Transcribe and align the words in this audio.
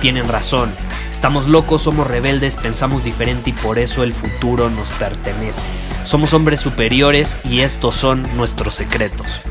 tienen 0.00 0.28
razón. 0.28 0.72
Estamos 1.10 1.46
locos, 1.48 1.82
somos 1.82 2.06
rebeldes, 2.06 2.56
pensamos 2.56 3.04
diferente 3.04 3.50
y 3.50 3.52
por 3.52 3.78
eso 3.78 4.02
el 4.02 4.12
futuro 4.12 4.70
nos 4.70 4.90
pertenece. 4.92 5.66
Somos 6.04 6.32
hombres 6.32 6.60
superiores 6.60 7.36
y 7.44 7.60
estos 7.60 7.94
son 7.96 8.24
nuestros 8.36 8.74
secretos. 8.74 9.42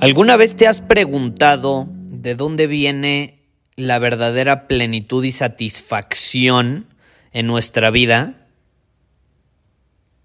¿Alguna 0.00 0.36
vez 0.36 0.54
te 0.54 0.68
has 0.68 0.80
preguntado 0.80 1.88
de 1.90 2.36
dónde 2.36 2.68
viene 2.68 3.42
la 3.74 3.98
verdadera 3.98 4.68
plenitud 4.68 5.24
y 5.24 5.32
satisfacción 5.32 6.86
en 7.32 7.46
nuestra 7.48 7.90
vida? 7.90 8.37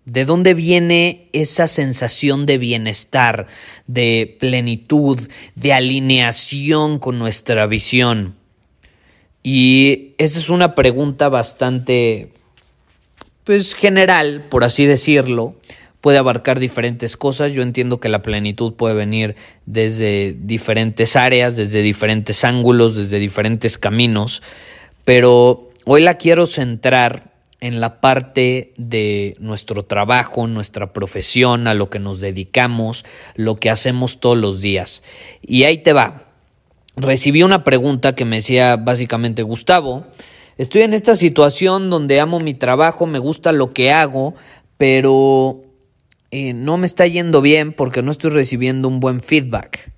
¿De 0.06 0.26
dónde 0.26 0.54
viene 0.54 1.30
esa 1.32 1.68
sensación 1.68 2.46
de 2.46 2.58
bienestar, 2.58 3.48
de 3.88 4.36
plenitud, 4.40 5.20
de 5.56 5.74
alineación 5.74 7.00
con 7.00 7.20
nuestra 7.20 7.68
visión? 7.68 8.36
Y 9.44 10.14
esa 10.18 10.40
es 10.40 10.50
una 10.50 10.76
pregunta 10.76 11.30
bastante, 11.30 12.34
pues 13.46 13.74
general, 13.76 14.46
por 14.50 14.64
así 14.64 14.86
decirlo, 14.86 15.56
puede 16.04 16.18
abarcar 16.18 16.60
diferentes 16.60 17.16
cosas. 17.16 17.54
Yo 17.54 17.62
entiendo 17.62 18.02
que 18.02 18.10
la 18.10 18.22
plenitud 18.22 18.74
puede 18.74 18.96
venir 18.96 19.36
desde 19.66 20.36
diferentes 20.38 21.16
áreas, 21.16 21.56
desde 21.56 21.82
diferentes 21.82 22.44
ángulos, 22.44 22.96
desde 22.96 23.20
diferentes 23.20 23.78
caminos, 23.78 24.44
pero 25.06 25.70
hoy 25.86 26.02
la 26.02 26.16
quiero 26.16 26.46
centrar 26.46 27.33
en 27.64 27.80
la 27.80 28.02
parte 28.02 28.74
de 28.76 29.38
nuestro 29.40 29.86
trabajo, 29.86 30.48
nuestra 30.48 30.92
profesión, 30.92 31.66
a 31.70 31.74
lo 31.74 31.90
que 31.90 31.98
nos 31.98 32.20
dedicamos, 32.20 33.06
lo 33.36 33.56
que 33.56 33.70
hacemos 33.70 34.20
todos 34.20 34.38
los 34.38 34.60
días. 34.60 35.02
Y 35.42 35.64
ahí 35.64 35.78
te 35.78 35.94
va. 35.94 36.26
Recibí 36.98 37.42
una 37.42 37.64
pregunta 37.64 38.16
que 38.16 38.26
me 38.26 38.36
decía 38.36 38.76
básicamente 38.76 39.44
Gustavo, 39.44 40.06
estoy 40.58 40.82
en 40.82 40.94
esta 40.94 41.16
situación 41.16 41.90
donde 41.90 42.20
amo 42.20 42.42
mi 42.42 42.54
trabajo, 42.54 43.06
me 43.06 43.20
gusta 43.20 43.54
lo 43.54 43.72
que 43.72 43.94
hago, 43.94 44.36
pero 44.76 45.62
eh, 46.32 46.52
no 46.52 46.76
me 46.76 46.86
está 46.86 47.08
yendo 47.08 47.42
bien 47.42 47.72
porque 47.72 48.02
no 48.02 48.12
estoy 48.12 48.32
recibiendo 48.32 48.90
un 48.90 49.00
buen 49.00 49.22
feedback. 49.22 49.93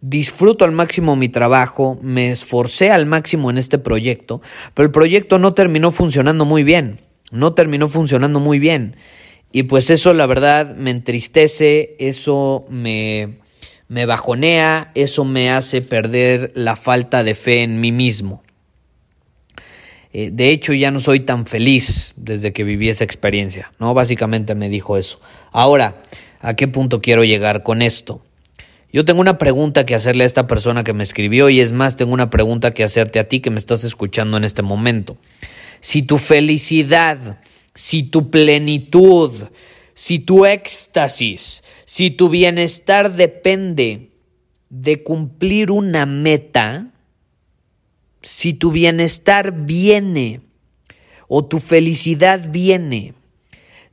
Disfruto 0.00 0.64
al 0.64 0.72
máximo 0.72 1.16
mi 1.16 1.28
trabajo, 1.28 1.98
me 2.02 2.30
esforcé 2.30 2.90
al 2.90 3.06
máximo 3.06 3.50
en 3.50 3.58
este 3.58 3.78
proyecto, 3.78 4.40
pero 4.74 4.86
el 4.86 4.92
proyecto 4.92 5.40
no 5.40 5.54
terminó 5.54 5.90
funcionando 5.90 6.44
muy 6.44 6.62
bien, 6.62 7.00
no 7.32 7.52
terminó 7.52 7.88
funcionando 7.88 8.38
muy 8.38 8.60
bien. 8.60 8.96
Y 9.50 9.64
pues 9.64 9.90
eso 9.90 10.12
la 10.14 10.26
verdad 10.26 10.76
me 10.76 10.90
entristece, 10.90 11.96
eso 11.98 12.64
me, 12.68 13.38
me 13.88 14.06
bajonea, 14.06 14.92
eso 14.94 15.24
me 15.24 15.50
hace 15.50 15.82
perder 15.82 16.52
la 16.54 16.76
falta 16.76 17.24
de 17.24 17.34
fe 17.34 17.62
en 17.64 17.80
mí 17.80 17.90
mismo. 17.90 18.42
Eh, 20.12 20.30
de 20.32 20.50
hecho, 20.50 20.72
ya 20.72 20.90
no 20.90 21.00
soy 21.00 21.20
tan 21.20 21.46
feliz 21.46 22.14
desde 22.16 22.52
que 22.52 22.64
viví 22.64 22.88
esa 22.88 23.04
experiencia, 23.04 23.72
¿no? 23.78 23.94
Básicamente 23.94 24.54
me 24.54 24.68
dijo 24.68 24.96
eso. 24.96 25.20
Ahora, 25.50 26.02
¿a 26.40 26.54
qué 26.54 26.68
punto 26.68 27.00
quiero 27.00 27.24
llegar 27.24 27.62
con 27.62 27.82
esto? 27.82 28.22
Yo 28.90 29.04
tengo 29.04 29.20
una 29.20 29.36
pregunta 29.36 29.84
que 29.84 29.94
hacerle 29.94 30.24
a 30.24 30.26
esta 30.26 30.46
persona 30.46 30.82
que 30.82 30.94
me 30.94 31.02
escribió 31.02 31.50
y 31.50 31.60
es 31.60 31.72
más, 31.72 31.96
tengo 31.96 32.14
una 32.14 32.30
pregunta 32.30 32.72
que 32.72 32.84
hacerte 32.84 33.18
a 33.18 33.28
ti 33.28 33.40
que 33.40 33.50
me 33.50 33.58
estás 33.58 33.84
escuchando 33.84 34.38
en 34.38 34.44
este 34.44 34.62
momento. 34.62 35.18
Si 35.80 36.02
tu 36.02 36.16
felicidad, 36.16 37.40
si 37.74 38.02
tu 38.02 38.30
plenitud, 38.30 39.32
si 39.92 40.18
tu 40.20 40.46
éxtasis, 40.46 41.62
si 41.84 42.10
tu 42.10 42.30
bienestar 42.30 43.14
depende 43.14 44.10
de 44.70 45.02
cumplir 45.02 45.70
una 45.70 46.06
meta, 46.06 46.90
si 48.22 48.54
tu 48.54 48.70
bienestar 48.70 49.52
viene 49.52 50.40
o 51.28 51.44
tu 51.44 51.58
felicidad 51.58 52.50
viene 52.50 53.12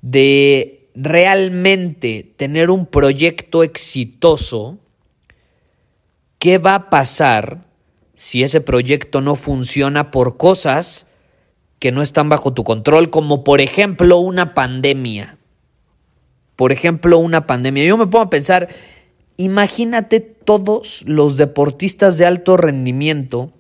de 0.02 0.88
realmente 0.96 2.34
tener 2.38 2.70
un 2.70 2.86
proyecto 2.86 3.62
exitoso, 3.62 4.80
¿qué 6.40 6.58
va 6.58 6.76
a 6.76 6.90
pasar 6.90 7.66
si 8.16 8.44
ese 8.44 8.62
proyecto 8.62 9.22
no 9.22 9.36
funciona 9.36 10.12
por 10.12 10.38
cosas 10.38 11.08
que 11.80 11.92
no 11.92 12.02
están 12.02 12.30
bajo 12.30 12.54
tu 12.54 12.64
control, 12.64 13.10
como 13.10 13.44
por 13.44 13.62
ejemplo 13.62 14.18
una 14.18 14.54
pandemia? 14.54 15.38
Por 16.56 16.72
ejemplo, 16.72 17.18
una 17.18 17.48
pandemia. 17.48 17.84
Yo 17.84 17.98
me 17.98 18.08
pongo 18.08 18.24
a 18.24 18.30
pensar, 18.30 18.70
imagínate 19.38 20.22
todos 20.22 21.04
los 21.06 21.38
deportistas 21.38 22.18
de 22.18 22.26
alto 22.26 22.56
rendimiento 22.58 23.52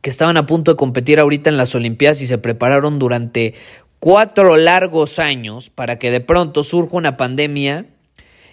que 0.00 0.10
estaban 0.10 0.36
a 0.36 0.46
punto 0.46 0.70
de 0.70 0.76
competir 0.76 1.18
ahorita 1.18 1.50
en 1.50 1.56
las 1.56 1.74
Olimpiadas 1.74 2.20
y 2.20 2.26
se 2.26 2.38
prepararon 2.38 2.98
durante 2.98 3.54
cuatro 3.98 4.58
largos 4.58 5.18
años 5.18 5.70
para 5.70 5.98
que 5.98 6.10
de 6.10 6.20
pronto 6.20 6.62
surja 6.62 6.98
una 6.98 7.16
pandemia 7.16 7.86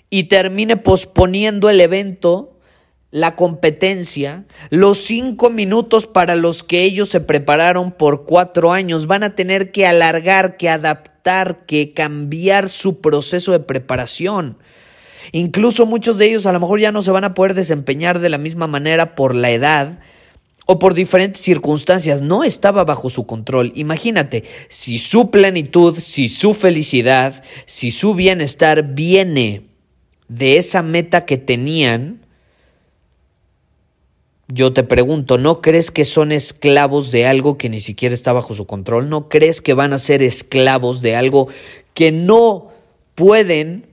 y 0.09 0.23
termine 0.23 0.77
posponiendo 0.77 1.69
el 1.69 1.81
evento, 1.81 2.50
la 3.11 3.35
competencia, 3.35 4.45
los 4.69 4.97
cinco 4.99 5.49
minutos 5.49 6.07
para 6.07 6.35
los 6.35 6.63
que 6.63 6.83
ellos 6.83 7.09
se 7.09 7.19
prepararon 7.19 7.91
por 7.91 8.25
cuatro 8.25 8.71
años, 8.71 9.05
van 9.05 9.23
a 9.23 9.35
tener 9.35 9.71
que 9.71 9.85
alargar, 9.85 10.55
que 10.55 10.69
adaptar, 10.69 11.65
que 11.65 11.93
cambiar 11.93 12.69
su 12.69 13.01
proceso 13.01 13.51
de 13.51 13.59
preparación. 13.59 14.57
Incluso 15.33 15.85
muchos 15.85 16.17
de 16.17 16.27
ellos 16.27 16.45
a 16.45 16.53
lo 16.53 16.59
mejor 16.59 16.79
ya 16.79 16.91
no 16.91 17.01
se 17.01 17.11
van 17.11 17.25
a 17.25 17.33
poder 17.33 17.53
desempeñar 17.53 18.19
de 18.19 18.29
la 18.29 18.37
misma 18.37 18.67
manera 18.67 19.13
por 19.13 19.35
la 19.35 19.51
edad 19.51 19.99
o 20.65 20.79
por 20.79 20.93
diferentes 20.93 21.41
circunstancias 21.41 22.21
no 22.21 22.45
estaba 22.45 22.85
bajo 22.85 23.09
su 23.09 23.25
control. 23.25 23.73
Imagínate, 23.75 24.45
si 24.69 24.99
su 24.99 25.31
plenitud, 25.31 25.97
si 26.01 26.29
su 26.29 26.53
felicidad, 26.53 27.43
si 27.65 27.91
su 27.91 28.13
bienestar 28.13 28.93
viene 28.93 29.63
de 30.29 30.57
esa 30.57 30.81
meta 30.81 31.25
que 31.25 31.37
tenían, 31.37 32.20
yo 34.53 34.73
te 34.73 34.83
pregunto, 34.83 35.37
¿no 35.37 35.61
crees 35.61 35.91
que 35.91 36.05
son 36.05 36.31
esclavos 36.31 37.11
de 37.11 37.25
algo 37.25 37.57
que 37.57 37.69
ni 37.69 37.79
siquiera 37.79 38.13
está 38.13 38.33
bajo 38.33 38.53
su 38.53 38.65
control? 38.65 39.09
¿No 39.09 39.29
crees 39.29 39.61
que 39.61 39.73
van 39.73 39.93
a 39.93 39.97
ser 39.97 40.21
esclavos 40.21 41.01
de 41.01 41.15
algo 41.15 41.47
que 41.93 42.11
no 42.11 42.69
pueden 43.15 43.91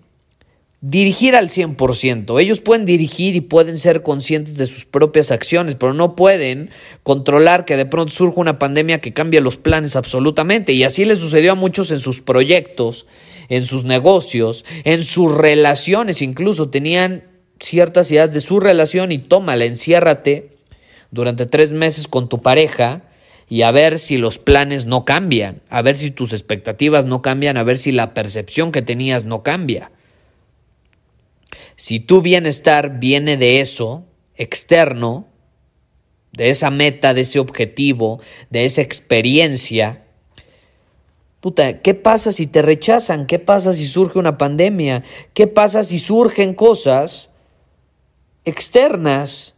dirigir 0.80 1.34
al 1.34 1.48
100%. 1.48 2.40
Ellos 2.40 2.60
pueden 2.60 2.86
dirigir 2.86 3.34
y 3.34 3.40
pueden 3.40 3.78
ser 3.78 4.02
conscientes 4.02 4.56
de 4.56 4.66
sus 4.66 4.84
propias 4.84 5.30
acciones, 5.30 5.74
pero 5.74 5.92
no 5.92 6.14
pueden 6.14 6.70
controlar 7.02 7.64
que 7.64 7.76
de 7.76 7.86
pronto 7.86 8.12
surja 8.12 8.40
una 8.40 8.58
pandemia 8.58 9.00
que 9.00 9.12
cambie 9.12 9.40
los 9.40 9.56
planes 9.56 9.96
absolutamente. 9.96 10.72
Y 10.72 10.84
así 10.84 11.04
le 11.04 11.16
sucedió 11.16 11.52
a 11.52 11.56
muchos 11.56 11.90
en 11.90 12.00
sus 12.00 12.20
proyectos, 12.20 13.06
en 13.48 13.64
sus 13.64 13.84
negocios, 13.84 14.64
en 14.84 15.02
sus 15.02 15.34
relaciones. 15.34 16.22
Incluso 16.22 16.70
tenían 16.70 17.24
ciertas 17.60 18.10
ideas 18.10 18.32
de 18.32 18.40
su 18.40 18.60
relación 18.60 19.12
y 19.12 19.18
tómala, 19.18 19.64
enciérrate 19.64 20.56
durante 21.10 21.46
tres 21.46 21.72
meses 21.72 22.08
con 22.08 22.28
tu 22.28 22.42
pareja 22.42 23.02
y 23.48 23.62
a 23.62 23.70
ver 23.70 23.98
si 23.98 24.18
los 24.18 24.38
planes 24.38 24.86
no 24.86 25.04
cambian, 25.04 25.62
a 25.70 25.82
ver 25.82 25.96
si 25.96 26.10
tus 26.10 26.32
expectativas 26.32 27.04
no 27.06 27.22
cambian, 27.22 27.56
a 27.56 27.62
ver 27.62 27.78
si 27.78 27.92
la 27.92 28.12
percepción 28.12 28.72
que 28.72 28.82
tenías 28.82 29.24
no 29.24 29.42
cambia. 29.42 29.90
Si 31.76 32.00
tu 32.00 32.20
bienestar 32.20 32.98
viene 32.98 33.36
de 33.36 33.60
eso, 33.60 34.04
externo, 34.36 35.26
de 36.32 36.50
esa 36.50 36.70
meta, 36.70 37.14
de 37.14 37.22
ese 37.22 37.38
objetivo, 37.38 38.20
de 38.50 38.66
esa 38.66 38.82
experiencia, 38.82 40.04
puta, 41.40 41.80
¿qué 41.80 41.94
pasa 41.94 42.32
si 42.32 42.46
te 42.46 42.60
rechazan? 42.60 43.26
¿Qué 43.26 43.38
pasa 43.38 43.72
si 43.72 43.86
surge 43.86 44.18
una 44.18 44.36
pandemia? 44.36 45.04
¿Qué 45.32 45.46
pasa 45.46 45.84
si 45.84 45.98
surgen 45.98 46.52
cosas 46.52 47.30
externas 48.48 49.54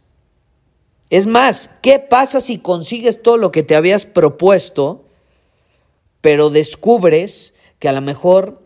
Es 1.09 1.27
más, 1.27 1.69
¿qué 1.81 1.99
pasa 1.99 2.39
si 2.39 2.57
consigues 2.57 3.21
todo 3.21 3.37
lo 3.37 3.51
que 3.51 3.63
te 3.63 3.75
habías 3.75 4.05
propuesto, 4.05 5.05
pero 6.21 6.49
descubres 6.49 7.53
que 7.79 7.89
a 7.89 7.91
lo 7.91 8.01
mejor 8.01 8.61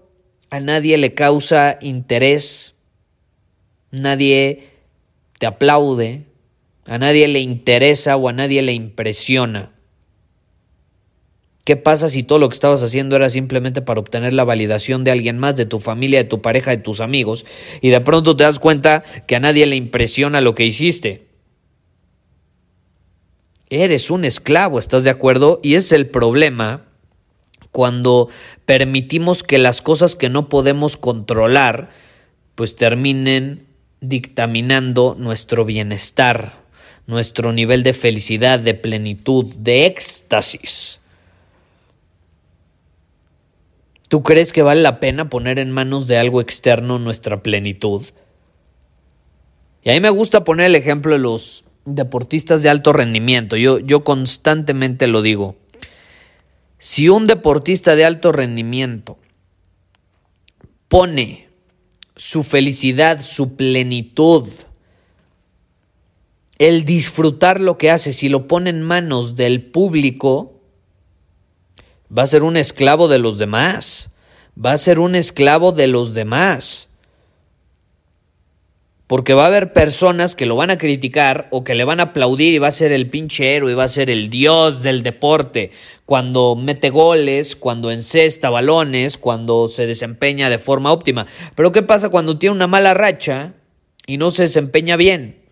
a 0.50 0.60
nadie 0.60 0.98
le 0.98 1.14
causa 1.14 1.78
interés, 1.82 2.76
nadie 3.92 4.70
te 5.40 5.48
aplaude, 5.48 6.26
a 6.86 6.98
nadie 6.98 7.28
le 7.28 7.40
interesa 7.40 8.16
o 8.16 8.30
a 8.30 8.34
nadie 8.34 8.62
le 8.62 8.74
impresiona? 8.74 9.75
¿Qué 11.66 11.76
pasa 11.76 12.10
si 12.10 12.22
todo 12.22 12.38
lo 12.38 12.48
que 12.48 12.54
estabas 12.54 12.84
haciendo 12.84 13.16
era 13.16 13.32
simplemente 13.32 13.82
para 13.82 14.00
obtener 14.00 14.34
la 14.34 14.44
validación 14.44 15.04
de 15.04 15.10
alguien 15.10 15.40
más, 15.40 15.56
de 15.56 15.66
tu 15.66 15.80
familia, 15.80 16.20
de 16.20 16.30
tu 16.30 16.40
pareja, 16.40 16.70
de 16.70 16.78
tus 16.78 17.02
amigos, 17.02 17.44
y 17.82 17.90
de 17.90 18.02
pronto 18.02 18.38
te 18.38 18.44
das 18.44 18.60
cuenta 18.60 19.04
que 19.28 19.36
a 19.36 19.40
nadie 19.40 19.66
le 19.66 19.76
impresiona 19.76 20.42
lo 20.42 20.54
que 20.54 20.64
hiciste? 20.64 21.26
Eres 23.72 24.12
un 24.12 24.26
esclavo, 24.26 24.78
¿estás 24.78 25.04
de 25.04 25.10
acuerdo? 25.10 25.60
Y 25.64 25.74
es 25.74 25.92
el 25.92 26.06
problema 26.06 26.86
cuando 27.72 28.30
permitimos 28.66 29.42
que 29.42 29.58
las 29.58 29.82
cosas 29.82 30.16
que 30.16 30.30
no 30.30 30.50
podemos 30.50 30.98
controlar, 30.98 31.90
pues 32.54 32.76
terminen 32.76 33.66
dictaminando 34.02 35.16
nuestro 35.18 35.66
bienestar, 35.66 36.64
nuestro 37.08 37.54
nivel 37.54 37.82
de 37.82 37.94
felicidad, 37.94 38.60
de 38.60 38.76
plenitud, 38.76 39.52
de 39.56 39.88
éxtasis. 39.88 41.02
¿Tú 44.08 44.22
crees 44.24 44.54
que 44.54 44.62
vale 44.62 44.82
la 44.82 45.00
pena 45.00 45.30
poner 45.30 45.60
en 45.60 45.72
manos 45.72 46.08
de 46.08 46.18
algo 46.18 46.42
externo 46.42 47.00
nuestra 47.00 47.42
plenitud? 47.42 48.04
Y 49.84 49.90
a 49.90 49.94
mí 49.94 50.00
me 50.00 50.10
gusta 50.10 50.44
poner 50.44 50.68
el 50.68 50.76
ejemplo 50.76 51.14
de 51.14 51.20
los 51.20 51.66
deportistas 51.86 52.62
de 52.62 52.70
alto 52.70 52.94
rendimiento. 52.94 53.56
Yo, 53.56 53.80
yo 53.80 54.04
constantemente 54.04 55.08
lo 55.08 55.22
digo. 55.22 55.56
Si 56.78 57.10
un 57.10 57.26
deportista 57.26 57.96
de 57.96 58.06
alto 58.06 58.32
rendimiento 58.32 59.18
pone 60.88 61.48
su 62.16 62.44
felicidad, 62.44 63.22
su 63.24 63.56
plenitud, 63.56 64.48
el 66.58 66.86
disfrutar 66.86 67.60
lo 67.60 67.78
que 67.78 67.92
hace, 67.92 68.14
si 68.14 68.30
lo 68.30 68.48
pone 68.48 68.70
en 68.70 68.82
manos 68.82 69.36
del 69.36 69.64
público, 69.64 70.55
va 72.16 72.24
a 72.24 72.28
ser 72.28 72.44
un 72.44 72.58
esclavo 72.58 73.08
de 73.08 73.20
los 73.20 73.38
demás, 73.38 74.10
va 74.64 74.72
a 74.72 74.78
ser 74.78 75.00
un 75.00 75.16
esclavo 75.16 75.72
de 75.72 75.88
los 75.88 76.14
demás. 76.14 76.90
Porque 79.08 79.36
va 79.36 79.44
a 79.44 79.48
haber 79.48 79.72
personas 79.72 80.36
que 80.36 80.48
lo 80.48 80.56
van 80.56 80.72
a 80.72 80.80
criticar 80.80 81.48
o 81.52 81.64
que 81.64 81.76
le 81.76 81.84
van 81.84 82.00
a 82.00 82.04
aplaudir 82.04 82.56
y 82.56 82.58
va 82.58 82.70
a 82.70 82.72
ser 82.72 82.92
el 82.92 83.08
pinche 83.10 83.56
héroe, 83.56 83.72
y 83.72 83.76
va 83.76 83.84
a 83.84 83.90
ser 83.90 84.10
el 84.10 84.32
dios 84.32 84.82
del 84.82 85.04
deporte, 85.04 85.70
cuando 86.08 86.56
mete 86.56 86.90
goles, 86.90 87.56
cuando 87.56 87.92
encesta 87.92 88.50
balones, 88.50 89.20
cuando 89.20 89.68
se 89.68 89.86
desempeña 89.86 90.50
de 90.50 90.58
forma 90.58 90.92
óptima. 90.92 91.28
Pero 91.54 91.72
¿qué 91.72 91.84
pasa 91.84 92.10
cuando 92.10 92.40
tiene 92.40 92.56
una 92.56 92.66
mala 92.66 92.96
racha 92.96 93.54
y 94.08 94.18
no 94.18 94.32
se 94.32 94.44
desempeña 94.44 94.96
bien? 94.96 95.44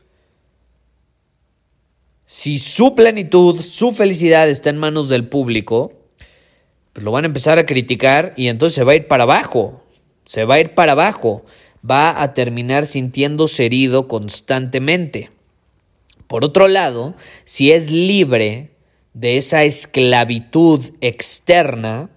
Si 2.26 2.58
su 2.58 2.96
plenitud, 2.96 3.62
su 3.62 3.92
felicidad 3.92 4.50
está 4.50 4.72
en 4.72 4.78
manos 4.78 5.10
del 5.10 5.28
público, 5.28 6.03
lo 6.96 7.12
van 7.12 7.24
a 7.24 7.28
empezar 7.28 7.60
a 7.60 7.66
criticar 7.66 8.34
y 8.36 8.48
entonces 8.48 8.76
se 8.76 8.84
va 8.84 8.94
a 8.94 8.96
ir 8.96 9.08
para 9.08 9.24
abajo, 9.24 9.84
se 10.26 10.46
va 10.46 10.56
a 10.56 10.60
ir 10.60 10.74
para 10.74 10.94
abajo, 10.94 11.44
va 11.90 12.22
a 12.22 12.34
terminar 12.34 12.86
sintiéndose 12.86 13.66
herido 13.66 14.08
constantemente. 14.08 15.32
Por 16.28 16.46
otro 16.46 16.68
lado, 16.68 17.16
si 17.46 17.72
es 17.72 17.92
libre 17.92 18.72
de 19.14 19.38
esa 19.38 19.64
esclavitud 19.64 20.82
externa, 21.02 22.10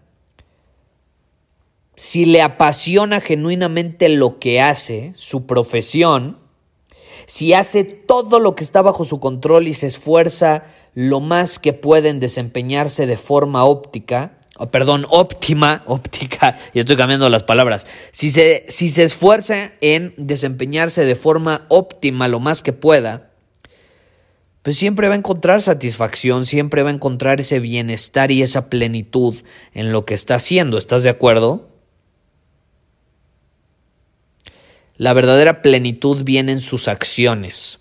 si 1.97 2.27
le 2.27 2.43
apasiona 2.43 3.21
genuinamente 3.21 4.09
lo 4.09 4.39
que 4.39 4.61
hace, 4.61 5.13
su 5.17 5.47
profesión, 5.47 6.39
si 7.27 7.55
hace 7.55 7.85
todo 7.85 8.39
lo 8.39 8.55
que 8.55 8.63
está 8.63 8.83
bajo 8.83 9.05
su 9.05 9.19
control 9.19 9.67
y 9.67 9.75
se 9.75 9.87
esfuerza 9.87 10.65
lo 10.95 11.21
más 11.21 11.59
que 11.59 11.73
puede 11.73 12.11
en 12.11 12.21
desempeñarse 12.21 13.07
de 13.07 13.17
forma 13.17 13.65
óptica, 13.65 14.36
perdón, 14.71 15.07
óptima, 15.09 15.83
óptica, 15.87 16.57
y 16.73 16.81
estoy 16.81 16.97
cambiando 16.97 17.29
las 17.29 17.43
palabras, 17.43 17.87
si 18.11 18.31
se, 18.31 18.65
si 18.69 18.89
se 18.89 19.03
esfuerza 19.03 19.73
en 19.81 20.15
desempeñarse 20.17 21.05
de 21.05 21.17
forma 21.17 21.67
óptima 21.69 22.29
lo 22.29 22.41
más 22.41 22.63
que 22.63 22.73
pueda, 22.73 23.31
pues 24.63 24.79
siempre 24.79 25.07
va 25.07 25.15
a 25.15 25.19
encontrar 25.19 25.63
satisfacción, 25.63 26.45
siempre 26.45 26.83
va 26.83 26.91
a 26.91 26.95
encontrar 26.95 27.39
ese 27.39 27.61
bienestar 27.61 28.33
y 28.33 28.43
esa 28.43 28.69
plenitud 28.69 29.37
en 29.75 29.93
lo 29.93 30.05
que 30.05 30.15
está 30.15 30.35
haciendo. 30.35 30.77
¿Estás 30.77 31.05
de 31.05 31.11
acuerdo? 31.11 31.69
La 34.97 35.13
verdadera 35.13 35.63
plenitud 35.63 36.25
viene 36.25 36.51
en 36.51 36.61
sus 36.61 36.89
acciones, 36.89 37.79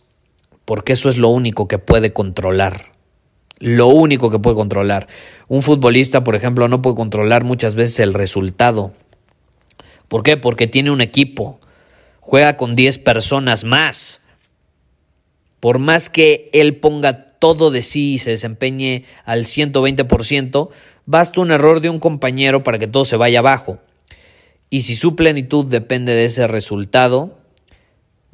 porque 0.64 0.94
eso 0.94 1.10
es 1.10 1.18
lo 1.18 1.30
único 1.30 1.68
que 1.68 1.80
puede 1.80 2.14
controlar 2.14 2.95
lo 3.60 3.88
único 3.88 4.30
que 4.30 4.40
puede 4.40 4.56
controlar. 4.56 5.08
Un 5.48 5.62
futbolista, 5.62 6.24
por 6.24 6.36
ejemplo, 6.36 6.68
no 6.68 6.82
puede 6.82 6.96
controlar 6.96 7.44
muchas 7.44 7.76
veces 7.76 8.00
el 8.00 8.14
resultado. 8.14 8.94
¿Por 10.08 10.24
qué? 10.24 10.38
Porque 10.38 10.68
tiene 10.68 10.92
un 10.92 11.02
equipo, 11.02 11.60
juega 12.20 12.58
con 12.58 12.76
10 12.76 13.00
personas 13.00 13.64
más. 13.64 14.22
Por 15.60 15.80
más 15.80 16.10
que 16.10 16.50
él 16.54 16.76
ponga 16.78 17.38
todo 17.40 17.72
de 17.72 17.82
sí 17.82 18.14
y 18.14 18.20
se 18.20 18.32
desempeñe 18.32 19.04
al 19.24 19.46
120%, 19.46 20.70
basta 21.06 21.42
un 21.42 21.52
error 21.52 21.82
de 21.82 21.90
un 21.90 22.00
compañero 22.00 22.64
para 22.64 22.78
que 22.78 22.88
todo 22.88 23.06
se 23.06 23.18
vaya 23.18 23.40
abajo. 23.40 23.80
Y 24.70 24.82
si 24.82 24.96
su 24.96 25.16
plenitud 25.16 25.66
depende 25.66 26.14
de 26.14 26.26
ese 26.26 26.48
resultado, 26.48 27.38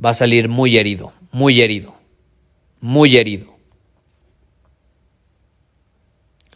va 0.04 0.12
a 0.12 0.16
salir 0.16 0.50
muy 0.50 0.78
herido, 0.78 1.14
muy 1.32 1.62
herido, 1.62 1.94
muy 2.80 3.18
herido. 3.18 3.51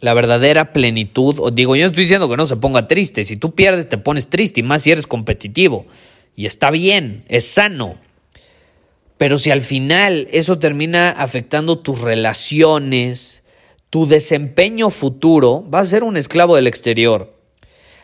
La 0.06 0.14
verdadera 0.14 0.72
plenitud, 0.72 1.52
digo, 1.52 1.74
yo 1.74 1.82
no 1.82 1.88
estoy 1.88 2.04
diciendo 2.04 2.28
que 2.28 2.36
no 2.36 2.46
se 2.46 2.54
ponga 2.54 2.86
triste, 2.86 3.24
si 3.24 3.36
tú 3.36 3.56
pierdes 3.56 3.88
te 3.88 3.98
pones 3.98 4.28
triste 4.28 4.60
y 4.60 4.62
más 4.62 4.82
si 4.82 4.92
eres 4.92 5.04
competitivo. 5.04 5.84
Y 6.36 6.46
está 6.46 6.70
bien, 6.70 7.24
es 7.26 7.44
sano. 7.48 7.98
Pero 9.16 9.36
si 9.40 9.50
al 9.50 9.62
final 9.62 10.28
eso 10.30 10.60
termina 10.60 11.10
afectando 11.10 11.80
tus 11.80 12.02
relaciones, 12.02 13.42
tu 13.90 14.06
desempeño 14.06 14.90
futuro, 14.90 15.64
vas 15.66 15.88
a 15.88 15.90
ser 15.90 16.04
un 16.04 16.16
esclavo 16.16 16.54
del 16.54 16.68
exterior. 16.68 17.36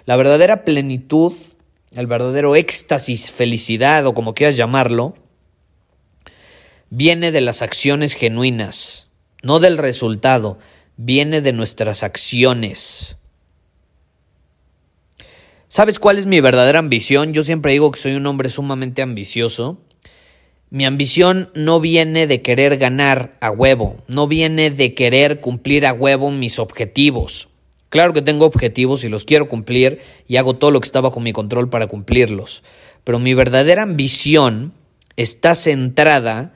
La 0.04 0.16
verdadera 0.16 0.64
plenitud, 0.64 1.32
el 1.94 2.08
verdadero 2.08 2.56
éxtasis, 2.56 3.30
felicidad 3.30 4.04
o 4.06 4.12
como 4.12 4.34
quieras 4.34 4.56
llamarlo, 4.56 5.14
viene 6.90 7.30
de 7.30 7.42
las 7.42 7.62
acciones 7.62 8.14
genuinas, 8.14 9.06
no 9.44 9.60
del 9.60 9.78
resultado 9.78 10.58
viene 10.96 11.40
de 11.40 11.52
nuestras 11.52 12.02
acciones. 12.02 13.16
¿Sabes 15.68 15.98
cuál 15.98 16.18
es 16.18 16.26
mi 16.26 16.40
verdadera 16.40 16.80
ambición? 16.80 17.32
Yo 17.32 17.42
siempre 17.42 17.72
digo 17.72 17.90
que 17.90 17.98
soy 17.98 18.12
un 18.12 18.26
hombre 18.26 18.50
sumamente 18.50 19.00
ambicioso. 19.00 19.80
Mi 20.68 20.84
ambición 20.84 21.50
no 21.54 21.80
viene 21.80 22.26
de 22.26 22.42
querer 22.42 22.76
ganar 22.76 23.36
a 23.40 23.50
huevo, 23.50 24.02
no 24.06 24.26
viene 24.26 24.70
de 24.70 24.94
querer 24.94 25.40
cumplir 25.40 25.86
a 25.86 25.92
huevo 25.92 26.30
mis 26.30 26.58
objetivos. 26.58 27.48
Claro 27.88 28.14
que 28.14 28.22
tengo 28.22 28.46
objetivos 28.46 29.04
y 29.04 29.08
los 29.08 29.24
quiero 29.24 29.48
cumplir 29.48 30.00
y 30.26 30.36
hago 30.36 30.56
todo 30.56 30.70
lo 30.70 30.80
que 30.80 30.86
está 30.86 31.00
bajo 31.02 31.20
mi 31.20 31.32
control 31.32 31.68
para 31.68 31.88
cumplirlos. 31.88 32.62
Pero 33.04 33.18
mi 33.18 33.34
verdadera 33.34 33.82
ambición 33.82 34.72
está 35.16 35.54
centrada 35.54 36.54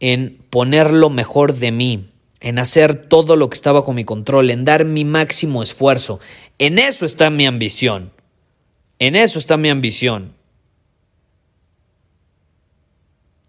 en 0.00 0.38
poner 0.50 0.90
lo 0.92 1.10
mejor 1.10 1.54
de 1.54 1.70
mí, 1.70 2.11
en 2.42 2.58
hacer 2.58 2.96
todo 3.08 3.36
lo 3.36 3.48
que 3.48 3.54
está 3.54 3.70
bajo 3.70 3.92
mi 3.92 4.04
control, 4.04 4.50
en 4.50 4.64
dar 4.64 4.84
mi 4.84 5.04
máximo 5.04 5.62
esfuerzo. 5.62 6.18
En 6.58 6.78
eso 6.78 7.06
está 7.06 7.30
mi 7.30 7.46
ambición. 7.46 8.12
En 8.98 9.14
eso 9.14 9.38
está 9.38 9.56
mi 9.56 9.70
ambición. 9.70 10.34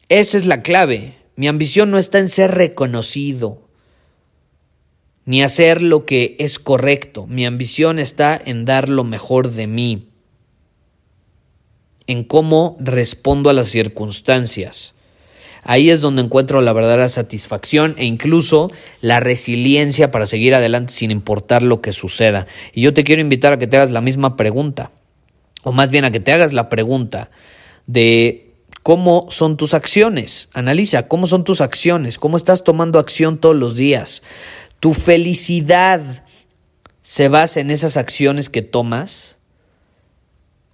Esa 0.10 0.38
es 0.38 0.46
la 0.46 0.62
clave. 0.62 1.18
Mi 1.36 1.48
ambición 1.48 1.90
no 1.90 1.98
está 1.98 2.20
en 2.20 2.30
ser 2.30 2.52
reconocido, 2.52 3.68
ni 5.26 5.42
hacer 5.42 5.82
lo 5.82 6.06
que 6.06 6.36
es 6.38 6.60
correcto. 6.60 7.26
Mi 7.26 7.48
ambición 7.48 7.98
está 7.98 8.40
en 8.46 8.66
dar 8.66 8.90
lo 8.90 9.04
mejor 9.04 9.54
de 9.54 9.66
mí, 9.66 10.10
en 12.06 12.24
cómo 12.24 12.78
respondo 12.80 13.50
a 13.50 13.54
las 13.54 13.70
circunstancias. 13.70 14.94
Ahí 15.63 15.89
es 15.89 16.01
donde 16.01 16.22
encuentro 16.22 16.62
la 16.62 16.74
verdadera 16.74 17.10
satisfacción 17.10 17.96
e 17.98 18.05
incluso 18.05 18.70
la 19.01 19.20
resiliencia 19.20 20.12
para 20.12 20.25
seguir 20.25 20.55
adelante 20.55 20.93
sin 20.93 21.12
importar 21.12 21.63
lo 21.63 21.82
que 21.82 21.93
suceda. 21.93 22.48
Y 22.74 22.82
yo 22.82 22.93
te 22.93 23.03
quiero 23.03 23.22
invitar 23.22 23.53
a 23.53 23.58
que 23.58 23.67
te 23.67 23.77
hagas 23.77 23.91
la 23.91 24.01
misma 24.01 24.36
pregunta, 24.36 24.91
o 25.63 25.72
más 25.72 25.89
bien 25.89 26.05
a 26.05 26.12
que 26.12 26.20
te 26.20 26.32
hagas 26.32 26.53
la 26.53 26.70
pregunta 26.70 27.29
de 27.88 28.53
¿Cómo 28.84 29.27
son 29.29 29.55
tus 29.55 29.74
acciones? 29.74 30.50
Analiza 30.53 31.08
cómo 31.08 31.25
son 31.25 31.46
tus 31.46 31.62
acciones, 31.62 32.20
cómo 32.20 32.36
estás 32.36 32.65
tomando 32.65 33.00
acción 33.00 33.38
todos 33.38 33.55
los 33.55 33.77
días. 33.77 34.24
¿Tu 34.82 34.93
felicidad 34.93 36.01
se 37.01 37.29
basa 37.29 37.62
en 37.62 37.72
esas 37.72 37.96
acciones 37.96 38.50
que 38.50 38.62
tomas? 38.62 39.38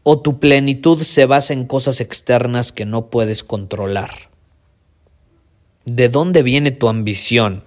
¿O 0.01 0.22
tu 0.22 0.39
plenitud 0.39 1.03
se 1.03 1.27
basa 1.27 1.53
en 1.53 1.65
cosas 1.65 2.01
externas 2.01 2.72
que 2.72 2.86
no 2.86 3.12
puedes 3.12 3.43
controlar? 3.43 4.29
¿De 5.91 6.08
dónde 6.08 6.43
viene 6.43 6.69
tu 6.69 6.88
ambición? 6.88 7.63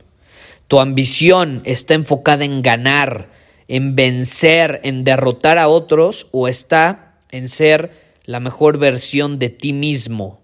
¿Tu 0.68 0.78
ambición 0.78 1.60
está 1.64 1.94
enfocada 1.94 2.44
en 2.44 2.62
ganar, 2.62 3.30
en 3.66 3.96
vencer, 3.96 4.80
en 4.84 5.02
derrotar 5.02 5.58
a 5.58 5.66
otros 5.66 6.28
o 6.30 6.46
está 6.46 7.18
en 7.32 7.48
ser 7.48 7.90
la 8.24 8.38
mejor 8.38 8.78
versión 8.78 9.40
de 9.40 9.48
ti 9.48 9.72
mismo, 9.72 10.40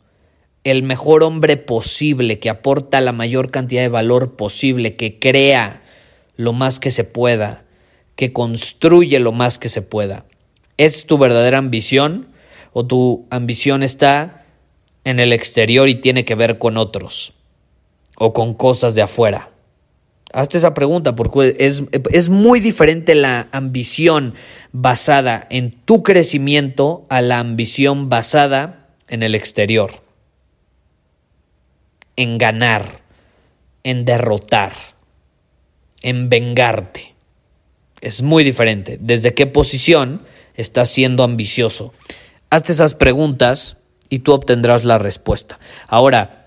el 0.64 0.82
mejor 0.82 1.22
hombre 1.22 1.56
posible 1.56 2.40
que 2.40 2.50
aporta 2.50 3.00
la 3.00 3.12
mayor 3.12 3.52
cantidad 3.52 3.82
de 3.82 3.88
valor 3.88 4.34
posible, 4.34 4.96
que 4.96 5.20
crea 5.20 5.84
lo 6.34 6.52
más 6.52 6.80
que 6.80 6.90
se 6.90 7.04
pueda, 7.04 7.64
que 8.16 8.32
construye 8.32 9.20
lo 9.20 9.30
más 9.30 9.56
que 9.60 9.68
se 9.68 9.82
pueda. 9.82 10.24
¿Es 10.78 11.06
tu 11.06 11.16
verdadera 11.16 11.58
ambición 11.58 12.26
o 12.72 12.84
tu 12.84 13.28
ambición 13.30 13.84
está 13.84 14.46
en 15.04 15.20
el 15.20 15.32
exterior 15.32 15.88
y 15.88 16.00
tiene 16.00 16.24
que 16.24 16.34
ver 16.34 16.58
con 16.58 16.76
otros 16.76 17.37
o 18.18 18.32
con 18.32 18.54
cosas 18.54 18.94
de 18.94 19.02
afuera? 19.02 19.50
Hazte 20.32 20.58
esa 20.58 20.74
pregunta 20.74 21.14
porque 21.14 21.56
es, 21.58 21.84
es, 22.10 22.28
muy 22.28 22.60
diferente 22.60 23.14
la 23.14 23.48
ambición 23.50 24.34
basada 24.72 25.46
en 25.48 25.70
tu 25.70 26.02
crecimiento 26.02 27.06
a 27.08 27.22
la 27.22 27.38
ambición 27.38 28.10
basada 28.10 28.88
en 29.08 29.22
el 29.22 29.34
exterior, 29.34 30.02
en 32.16 32.36
ganar, 32.36 33.00
en 33.84 34.04
derrotar, 34.04 34.72
en 36.02 36.28
vengarte. 36.28 37.14
Es 38.02 38.20
muy 38.20 38.44
diferente. 38.44 38.98
¿Desde 39.00 39.32
qué 39.32 39.46
posición 39.46 40.22
estás 40.54 40.90
siendo 40.90 41.24
ambicioso? 41.24 41.94
Hazte 42.50 42.72
esas 42.72 42.94
preguntas 42.94 43.78
y 44.10 44.20
tú 44.20 44.32
obtendrás 44.32 44.84
la 44.84 44.98
respuesta. 44.98 45.58
Ahora, 45.86 46.37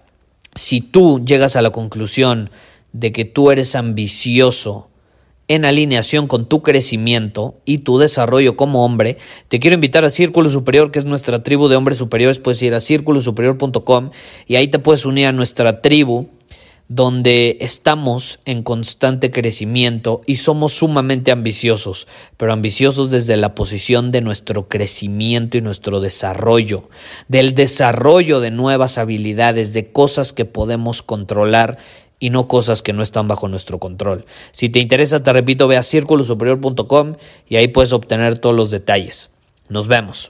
si 0.56 0.82
tú 0.82 1.24
llegas 1.26 1.56
a 1.56 1.62
la 1.62 1.72
conclusión 1.72 2.50
de 2.94 3.12
que 3.12 3.26
tú 3.26 3.52
eres 3.52 3.76
ambicioso 3.76 4.90
en 5.48 5.66
alineación 5.66 6.28
con 6.28 6.48
tu 6.48 6.62
crecimiento 6.62 7.56
y 7.66 7.80
tu 7.80 7.98
desarrollo 7.98 8.56
como 8.56 8.86
hombre, 8.86 9.18
te 9.50 9.60
quiero 9.60 9.76
invitar 9.76 10.06
a 10.06 10.10
Círculo 10.10 10.50
Superior, 10.50 10.92
que 10.92 11.00
es 11.00 11.06
nuestra 11.06 11.44
tribu 11.44 11.68
de 11.68 11.76
hombres 11.76 11.98
superiores. 11.98 12.40
Puedes 12.40 12.62
ir 12.62 12.74
a 12.74 12.80
círculosuperior.com 12.80 14.12
y 14.48 14.56
ahí 14.56 14.70
te 14.70 14.80
puedes 14.80 15.06
unir 15.06 15.28
a 15.28 15.32
nuestra 15.34 15.82
tribu 15.82 16.30
donde 16.94 17.56
estamos 17.62 18.42
en 18.44 18.64
constante 18.64 19.32
crecimiento 19.32 20.20
y 20.26 20.36
somos 20.36 20.74
sumamente 20.74 21.32
ambiciosos, 21.32 22.06
pero 22.36 22.52
ambiciosos 22.52 23.10
desde 23.10 23.38
la 23.38 23.56
posición 23.56 24.12
de 24.12 24.20
nuestro 24.20 24.68
crecimiento 24.68 25.58
y 25.58 25.62
nuestro 25.62 26.02
desarrollo, 26.02 26.90
del 27.30 27.56
desarrollo 27.56 28.42
de 28.42 28.52
nuevas 28.52 28.98
habilidades, 28.98 29.72
de 29.72 29.90
cosas 29.94 30.34
que 30.34 30.44
podemos 30.44 31.02
controlar 31.02 31.78
y 32.20 32.30
no 32.30 32.50
cosas 32.50 32.82
que 32.82 32.92
no 32.92 33.04
están 33.04 33.30
bajo 33.30 33.48
nuestro 33.48 33.80
control. 33.80 34.26
Si 34.52 34.68
te 34.68 34.80
interesa, 34.80 35.24
te 35.24 35.32
repito, 35.32 35.70
ve 35.70 35.78
a 35.78 35.84
círculosuperior.com 35.84 37.16
y 37.48 37.56
ahí 37.56 37.70
puedes 37.70 37.94
obtener 37.94 38.38
todos 38.38 38.54
los 38.54 38.70
detalles. 38.70 39.34
Nos 39.70 39.88
vemos. 39.88 40.30